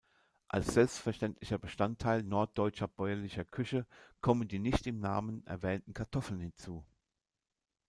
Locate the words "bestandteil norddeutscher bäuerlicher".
1.59-3.45